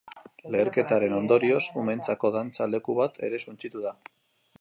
Leherketaren 0.53 1.11
ondorioz, 1.17 1.61
umeentzako 1.81 2.31
dantza-leku 2.37 2.97
bat 3.01 3.21
ere 3.29 3.41
suntsitu 3.45 3.85
da. 3.85 3.93